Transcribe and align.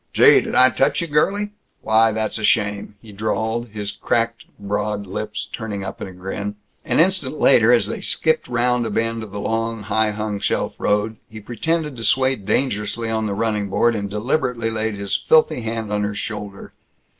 "Gee, 0.13 0.41
did 0.41 0.55
I 0.55 0.71
touch 0.71 0.99
you, 1.01 1.05
girlie? 1.05 1.51
Why, 1.81 2.11
that's 2.11 2.39
a 2.39 2.43
shame!" 2.43 2.95
he 3.03 3.11
drawled, 3.11 3.67
his 3.67 3.91
cracked 3.91 4.45
broad 4.57 5.05
lips 5.05 5.47
turning 5.53 5.83
up 5.83 6.01
in 6.01 6.07
a 6.07 6.11
grin. 6.11 6.55
An 6.83 6.99
instant 6.99 7.39
later, 7.39 7.71
as 7.71 7.85
they 7.85 8.01
skipped 8.01 8.47
round 8.47 8.87
a 8.87 8.89
bend 8.89 9.21
of 9.21 9.29
the 9.31 9.39
long, 9.39 9.83
high 9.83 10.09
hung 10.09 10.39
shelf 10.39 10.73
road, 10.79 11.17
he 11.29 11.39
pretended 11.39 11.95
to 11.97 12.03
sway 12.03 12.35
dangerously 12.35 13.11
on 13.11 13.27
the 13.27 13.35
running 13.35 13.69
board, 13.69 13.95
and 13.95 14.09
deliberately 14.09 14.71
laid 14.71 14.95
his 14.95 15.15
filthy 15.15 15.61
hand 15.61 15.93
on 15.93 16.01
her 16.03 16.15
shoulder. 16.15 16.73